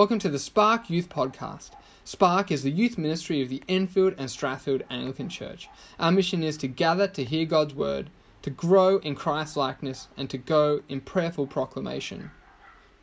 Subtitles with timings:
[0.00, 1.72] Welcome to the Spark Youth Podcast.
[2.04, 5.68] Spark is the youth ministry of the Enfield and Strathfield Anglican Church.
[5.98, 8.08] Our mission is to gather to hear God's word,
[8.40, 12.30] to grow in Christ likeness, and to go in prayerful proclamation.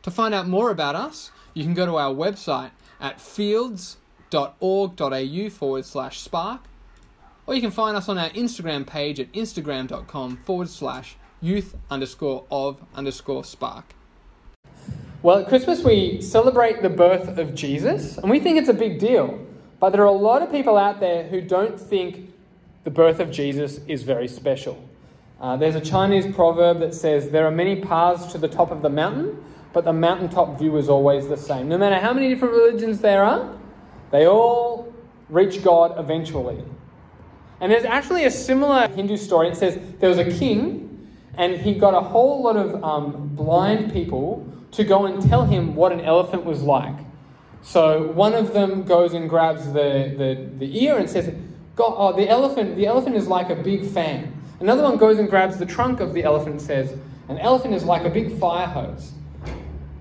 [0.02, 5.84] To find out more about us, you can go to our website at fields.org.au forward
[5.84, 6.62] slash spark,
[7.46, 12.44] or you can find us on our Instagram page at instagram.com forward slash youth underscore
[12.50, 13.94] of underscore spark.
[15.20, 19.00] Well, at Christmas, we celebrate the birth of Jesus, and we think it's a big
[19.00, 19.44] deal.
[19.80, 22.32] But there are a lot of people out there who don't think
[22.84, 24.80] the birth of Jesus is very special.
[25.40, 28.80] Uh, there's a Chinese proverb that says, There are many paths to the top of
[28.80, 29.42] the mountain,
[29.72, 31.68] but the mountaintop view is always the same.
[31.68, 33.58] No matter how many different religions there are,
[34.12, 34.94] they all
[35.28, 36.62] reach God eventually.
[37.60, 39.48] And there's actually a similar Hindu story.
[39.48, 43.92] It says there was a king, and he got a whole lot of um, blind
[43.92, 46.96] people to go and tell him what an elephant was like.
[47.62, 51.34] So one of them goes and grabs the, the, the ear and says,
[51.76, 54.34] God, oh, the elephant, the elephant is like a big fan.
[54.60, 56.96] Another one goes and grabs the trunk of the elephant and says,
[57.28, 59.12] an elephant is like a big fire hose.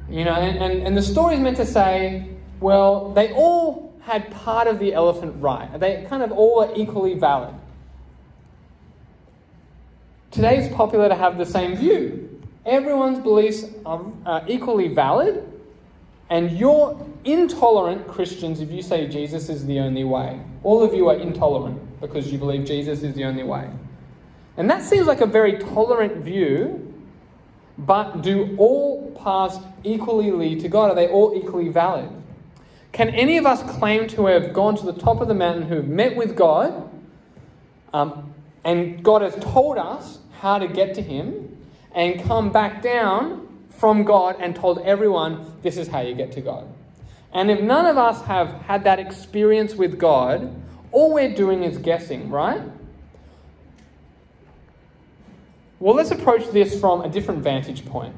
[0.10, 2.30] You know, and, and, and the story is meant to say,
[2.60, 5.80] well, they all had part of the elephant right.
[5.80, 7.54] They kind of all are equally valid.
[10.32, 12.37] Today it's popular to have the same view.
[12.68, 15.50] Everyone's beliefs are, equally valid,
[16.30, 20.42] and you're intolerant Christians if you say Jesus is the only way.
[20.64, 23.70] All of you are intolerant because you believe Jesus is the only way.
[24.58, 26.94] And that seems like a very tolerant view,
[27.78, 30.92] but do all paths equally lead to God?
[30.92, 32.10] Are they all equally valid?
[32.92, 35.76] Can any of us claim to have gone to the top of the mountain, who
[35.76, 36.90] have met with God,
[37.94, 38.34] um,
[38.66, 41.58] and God has told us how to get to Him,
[41.94, 46.42] and come back down from God and told everyone, this is how you get to
[46.42, 46.68] God.
[47.32, 50.54] And if none of us have had that experience with God,
[50.92, 52.62] all we're doing is guessing, right?
[55.80, 58.16] Well, let's approach this from a different vantage point.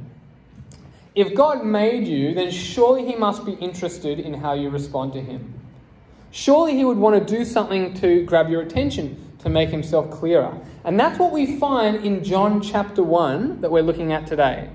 [1.15, 5.21] If God made you, then surely He must be interested in how you respond to
[5.21, 5.55] Him.
[6.31, 10.57] Surely He would want to do something to grab your attention, to make Himself clearer.
[10.83, 14.69] And that's what we find in John chapter 1 that we're looking at today.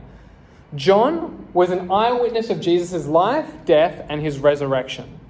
[0.75, 5.21] John was an eyewitness of Jesus' life, death, and his resurrection.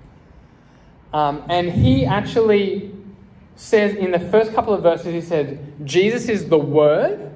[1.12, 2.93] Um, and he actually
[3.56, 7.31] says in the first couple of verses, he said, Jesus is the Word.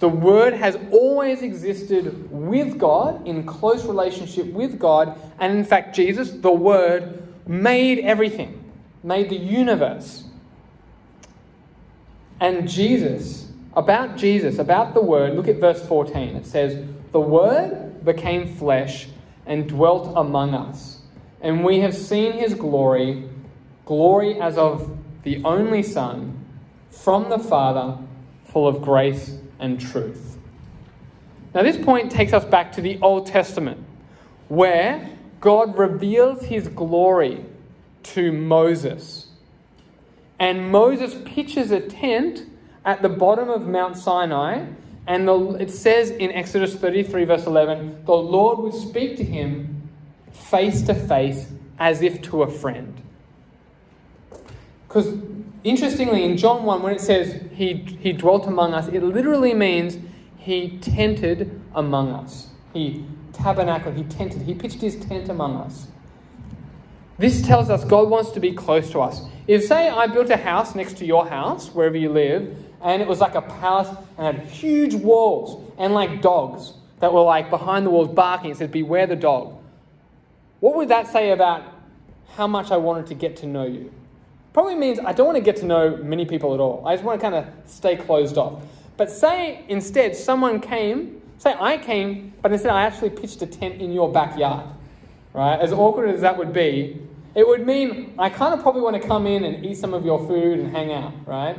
[0.00, 5.18] The Word has always existed with God, in close relationship with God.
[5.38, 8.70] And in fact, Jesus, the Word, made everything,
[9.02, 10.24] made the universe.
[12.40, 16.36] And Jesus, about Jesus, about the Word, look at verse 14.
[16.36, 19.08] It says, The Word became flesh
[19.46, 21.00] and dwelt among us,
[21.40, 23.28] and we have seen his glory,
[23.84, 26.44] glory as of the only Son,
[26.90, 27.98] from the Father,
[28.44, 30.38] full of grace and truth.
[31.54, 33.82] Now, this point takes us back to the Old Testament,
[34.48, 35.10] where
[35.40, 37.44] God reveals his glory
[38.02, 39.25] to Moses.
[40.38, 42.44] And Moses pitches a tent
[42.84, 44.66] at the bottom of Mount Sinai.
[45.06, 49.88] And the, it says in Exodus 33, verse 11, the Lord would speak to him
[50.32, 53.00] face to face as if to a friend.
[54.88, 55.14] Because
[55.64, 59.98] interestingly, in John 1, when it says he, he dwelt among us, it literally means
[60.38, 62.48] he tented among us.
[62.72, 65.88] He tabernacled, he tented, he pitched his tent among us.
[67.18, 69.22] This tells us God wants to be close to us.
[69.46, 73.08] If, say, I built a house next to your house, wherever you live, and it
[73.08, 73.88] was like a palace
[74.18, 78.56] and had huge walls and like dogs that were like behind the walls barking, it
[78.56, 79.58] said, Beware the dog.
[80.60, 81.62] What would that say about
[82.34, 83.92] how much I wanted to get to know you?
[84.52, 86.86] Probably means I don't want to get to know many people at all.
[86.86, 88.62] I just want to kind of stay closed off.
[88.96, 93.82] But say instead someone came, say I came, but instead I actually pitched a tent
[93.82, 94.66] in your backyard,
[95.36, 95.60] right?
[95.60, 96.98] As awkward as that would be,
[97.34, 100.04] it would mean I kind of probably want to come in and eat some of
[100.04, 101.58] your food and hang out, right?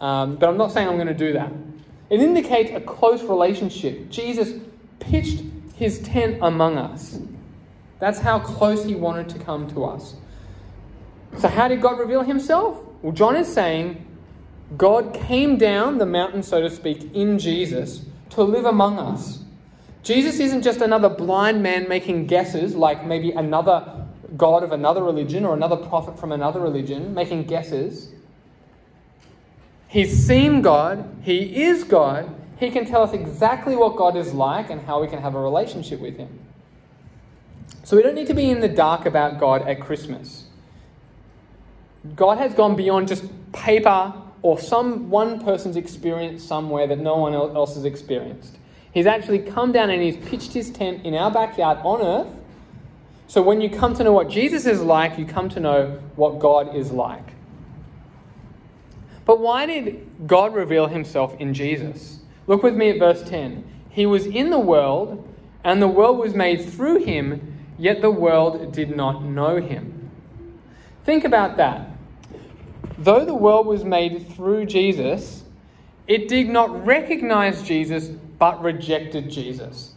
[0.00, 1.52] Um, but I'm not saying I'm going to do that.
[2.10, 4.10] It indicates a close relationship.
[4.10, 4.60] Jesus
[4.98, 5.44] pitched
[5.76, 7.20] his tent among us.
[8.00, 10.16] That's how close he wanted to come to us.
[11.38, 12.82] So, how did God reveal himself?
[13.02, 14.04] Well, John is saying
[14.76, 19.44] God came down the mountain, so to speak, in Jesus to live among us.
[20.06, 24.06] Jesus isn't just another blind man making guesses like maybe another
[24.36, 28.12] God of another religion or another prophet from another religion, making guesses.
[29.88, 34.70] He's seen God, He is God, He can tell us exactly what God is like
[34.70, 36.38] and how we can have a relationship with Him.
[37.82, 40.44] So we don't need to be in the dark about God at Christmas.
[42.14, 47.34] God has gone beyond just paper or some one person's experience somewhere that no one
[47.34, 48.56] else has experienced.
[48.96, 52.32] He's actually come down and he's pitched his tent in our backyard on earth.
[53.26, 56.38] So when you come to know what Jesus is like, you come to know what
[56.38, 57.34] God is like.
[59.26, 62.20] But why did God reveal himself in Jesus?
[62.46, 63.64] Look with me at verse 10.
[63.90, 65.28] He was in the world,
[65.62, 70.10] and the world was made through him, yet the world did not know him.
[71.04, 71.90] Think about that.
[72.96, 75.44] Though the world was made through Jesus,
[76.06, 78.08] it did not recognize Jesus
[78.38, 79.92] but rejected Jesus.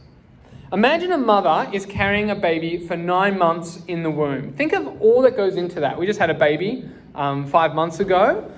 [0.72, 4.54] Imagine a mother is carrying a baby for nine months in the womb.
[4.54, 5.98] Think of all that goes into that.
[5.98, 8.52] We just had a baby um, five months ago.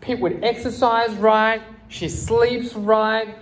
[0.00, 3.36] Pip would exercise right, she sleeps right,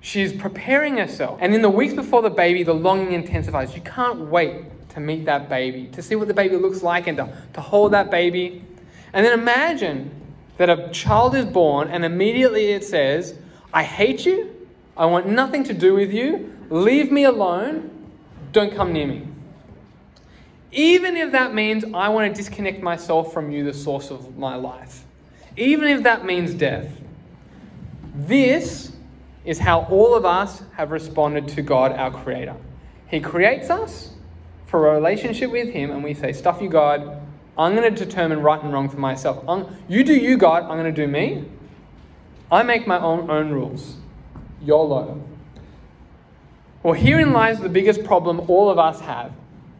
[0.00, 1.38] she's preparing herself.
[1.42, 3.74] And in the weeks before the baby, the longing intensifies.
[3.74, 7.18] You can't wait to meet that baby, to see what the baby looks like, and
[7.18, 8.64] to, to hold that baby.
[9.12, 10.10] And then imagine
[10.58, 13.34] that a child is born, and immediately it says,
[13.72, 14.54] I hate you,
[14.96, 17.90] I want nothing to do with you, leave me alone,
[18.52, 19.28] don't come near me.
[20.72, 24.56] Even if that means I want to disconnect myself from you, the source of my
[24.56, 25.06] life
[25.56, 26.90] even if that means death.
[28.14, 28.92] This
[29.44, 32.56] is how all of us have responded to God, our Creator.
[33.08, 34.10] He creates us
[34.66, 37.22] for a relationship with Him, and we say, Stuff you, God.
[37.58, 39.42] I'm going to determine right and wrong for myself.
[39.48, 40.64] I'm, you do you, God.
[40.64, 41.44] I'm going to do me.
[42.50, 43.96] I make my own, own rules.
[44.62, 45.22] YOLO.
[46.82, 49.32] Well, herein lies the biggest problem all of us have.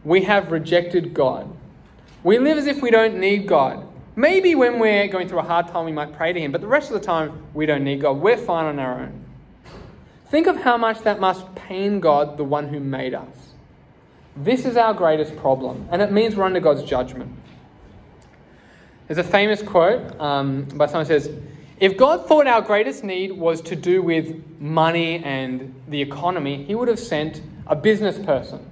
[0.03, 1.53] We have rejected God.
[2.23, 3.87] We live as if we don't need God.
[4.15, 6.67] Maybe when we're going through a hard time, we might pray to Him, but the
[6.67, 8.17] rest of the time, we don't need God.
[8.17, 9.25] We're fine on our own.
[10.29, 13.53] Think of how much that must pain God, the one who made us.
[14.35, 17.31] This is our greatest problem, and it means we're under God's judgment.
[19.07, 21.31] There's a famous quote um, by someone who says,
[21.79, 26.75] If God thought our greatest need was to do with money and the economy, He
[26.75, 28.65] would have sent a business person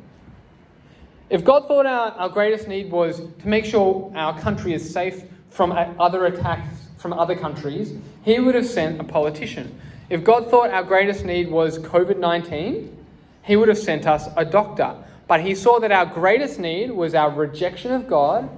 [1.29, 5.23] if God thought our, our greatest need was to make sure our country is safe
[5.49, 7.93] from other attacks from other countries,
[8.23, 9.79] he would have sent a politician.
[10.09, 13.05] If God thought our greatest need was COVID 19,
[13.43, 14.95] he would have sent us a doctor.
[15.27, 18.49] But he saw that our greatest need was our rejection of God,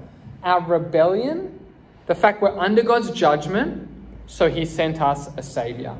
[0.43, 1.56] our rebellion,
[2.07, 3.87] the fact we're under God's judgment,
[4.25, 5.97] so he sent us a Saviour.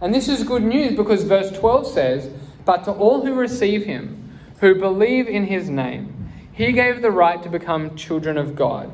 [0.00, 2.30] And this is good news because verse 12 says,
[2.64, 7.42] But to all who receive him, who believe in his name, he gave the right
[7.42, 8.90] to become children of God.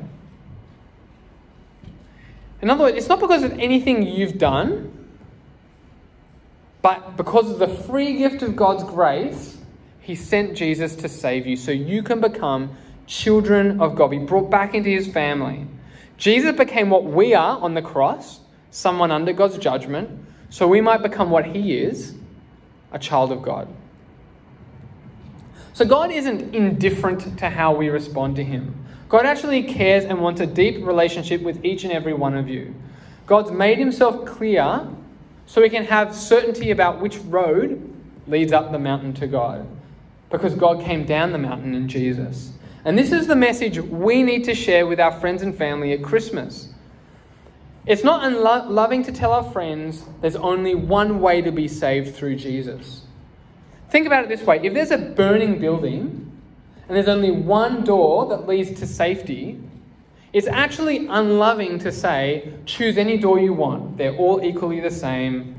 [2.61, 4.91] In other words, it's not because of anything you've done,
[6.81, 9.57] but because of the free gift of God's grace,
[10.01, 12.77] He sent Jesus to save you so you can become
[13.07, 15.65] children of God, be brought back into His family.
[16.17, 18.39] Jesus became what we are on the cross,
[18.71, 20.09] someone under God's judgment,
[20.49, 22.15] so we might become what He is,
[22.91, 23.67] a child of God.
[25.73, 28.85] So God isn't indifferent to how we respond to Him.
[29.09, 32.73] God actually cares and wants a deep relationship with each and every one of you.
[33.27, 34.87] God's made himself clear
[35.45, 37.93] so we can have certainty about which road
[38.27, 39.67] leads up the mountain to God.
[40.29, 42.51] Because God came down the mountain in Jesus.
[42.85, 46.03] And this is the message we need to share with our friends and family at
[46.03, 46.69] Christmas.
[47.87, 52.35] It's not unloving to tell our friends there's only one way to be saved through
[52.35, 53.01] Jesus.
[53.89, 56.31] Think about it this way if there's a burning building,
[56.87, 59.59] and there's only one door that leads to safety,
[60.33, 63.97] it's actually unloving to say, choose any door you want.
[63.97, 65.55] They're all equally the same.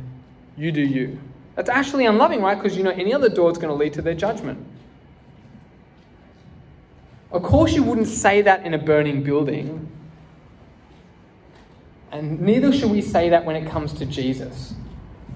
[0.56, 1.18] You do you.
[1.56, 2.54] That's actually unloving, right?
[2.54, 4.64] Because you know any other door is going to lead to their judgment.
[7.32, 9.90] Of course, you wouldn't say that in a burning building.
[12.12, 14.74] And neither should we say that when it comes to Jesus.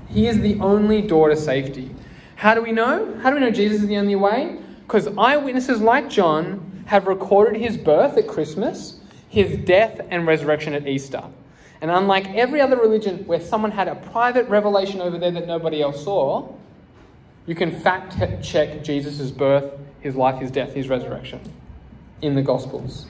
[0.09, 1.94] He is the only door to safety.
[2.37, 3.18] How do we know?
[3.23, 4.59] How do we know Jesus is the only way?
[4.87, 10.88] Because eyewitnesses like John have recorded his birth at Christmas, his death and resurrection at
[10.88, 11.23] Easter.
[11.80, 15.82] And unlike every other religion where someone had a private revelation over there that nobody
[15.82, 16.52] else saw,
[17.47, 21.40] you can fact check Jesus' birth, his life, his death, his resurrection
[22.22, 23.06] in the Gospels.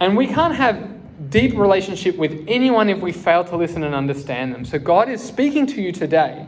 [0.00, 4.54] And we can't have deep relationship with anyone if we fail to listen and understand
[4.54, 4.64] them.
[4.64, 6.46] So God is speaking to you today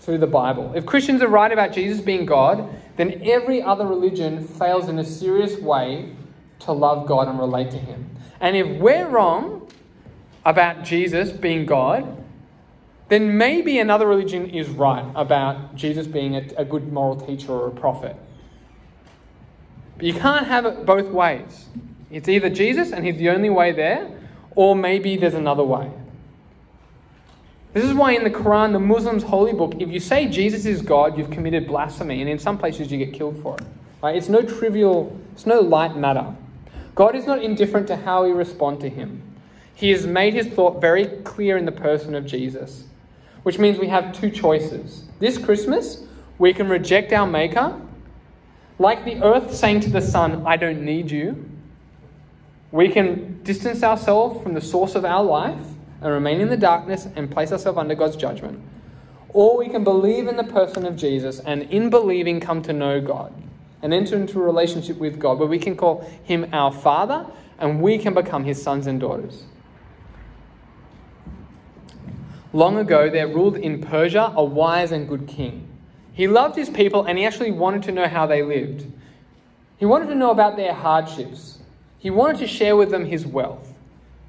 [0.00, 0.72] through the Bible.
[0.74, 5.04] If Christians are right about Jesus being God, then every other religion fails in a
[5.04, 6.14] serious way
[6.60, 8.08] to love God and relate to Him.
[8.40, 9.68] And if we're wrong
[10.44, 12.22] about Jesus being God,
[13.08, 17.68] then maybe another religion is right about Jesus being a, a good moral teacher or
[17.68, 18.16] a prophet.
[19.96, 21.66] But you can't have it both ways.
[22.10, 24.10] It's either Jesus and he's the only way there,
[24.54, 25.90] or maybe there's another way.
[27.72, 30.80] This is why in the Quran, the Muslims' holy book, if you say Jesus is
[30.80, 33.64] God, you've committed blasphemy, and in some places you get killed for it.
[34.00, 34.14] Right?
[34.14, 36.36] It's no trivial, it's no light matter.
[36.94, 39.22] God is not indifferent to how we respond to him.
[39.74, 42.84] He has made his thought very clear in the person of Jesus,
[43.42, 45.04] which means we have two choices.
[45.18, 46.04] This Christmas,
[46.38, 47.80] we can reject our Maker,
[48.78, 51.48] like the earth saying to the sun, I don't need you.
[52.72, 55.60] We can distance ourselves from the source of our life
[56.00, 58.60] and remain in the darkness and place ourselves under God's judgment.
[59.28, 63.00] Or we can believe in the person of Jesus and in believing come to know
[63.00, 63.32] God
[63.82, 67.26] and enter into a relationship with God where we can call him our Father
[67.58, 69.44] and we can become his sons and daughters.
[72.52, 75.68] Long ago, there ruled in Persia a wise and good king.
[76.14, 78.86] He loved his people and he actually wanted to know how they lived.
[79.78, 81.58] He wanted to know about their hardships.
[81.98, 83.74] He wanted to share with them his wealth.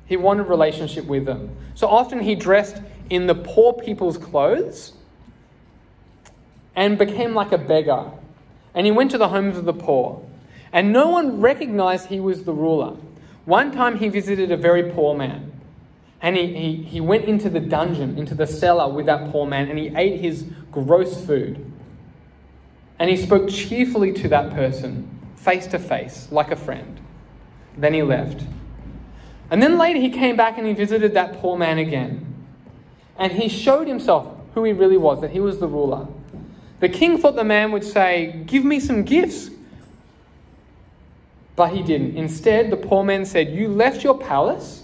[0.08, 1.56] He wanted relationship with them.
[1.75, 4.94] So often he dressed in the poor people's clothes
[6.75, 8.12] and became like a beggar.
[8.74, 10.22] And he went to the homes of the poor.
[10.74, 12.98] And no one recognized he was the ruler.
[13.46, 15.51] One time he visited a very poor man.
[16.22, 19.70] And he, he, he went into the dungeon, into the cellar with that poor man,
[19.70, 21.72] and he ate his gross food.
[22.99, 26.99] And he spoke cheerfully to that person, face to face, like a friend.
[27.77, 28.43] Then he left.
[29.51, 32.33] And then later he came back and he visited that poor man again.
[33.17, 36.07] And he showed himself who he really was, that he was the ruler.
[36.79, 39.49] The king thought the man would say, Give me some gifts.
[41.55, 42.17] But he didn't.
[42.17, 44.83] Instead, the poor man said, You left your palace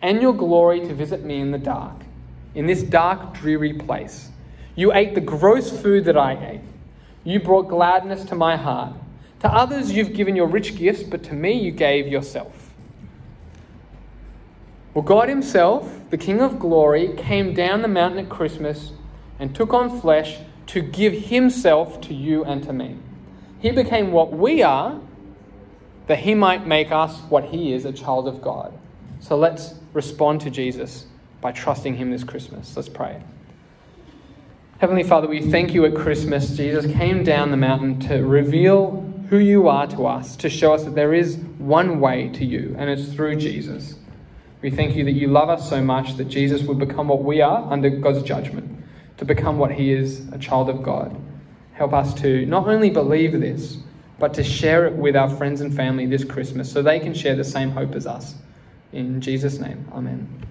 [0.00, 1.96] and your glory to visit me in the dark,
[2.54, 4.30] in this dark, dreary place.
[4.74, 6.71] You ate the gross food that I ate.
[7.24, 8.94] You brought gladness to my heart.
[9.40, 12.70] To others, you've given your rich gifts, but to me, you gave yourself.
[14.94, 18.92] Well, God Himself, the King of glory, came down the mountain at Christmas
[19.38, 20.38] and took on flesh
[20.68, 22.98] to give Himself to you and to me.
[23.58, 25.00] He became what we are,
[26.06, 28.72] that He might make us what He is, a child of God.
[29.20, 31.06] So let's respond to Jesus
[31.40, 32.76] by trusting Him this Christmas.
[32.76, 33.22] Let's pray.
[34.82, 36.56] Heavenly Father, we thank you at Christmas.
[36.56, 40.82] Jesus came down the mountain to reveal who you are to us, to show us
[40.82, 43.94] that there is one way to you, and it's through Jesus.
[44.60, 47.40] We thank you that you love us so much that Jesus would become what we
[47.40, 48.84] are under God's judgment,
[49.18, 51.16] to become what he is, a child of God.
[51.74, 53.78] Help us to not only believe this,
[54.18, 57.36] but to share it with our friends and family this Christmas so they can share
[57.36, 58.34] the same hope as us.
[58.92, 60.42] In Jesus' name, amen.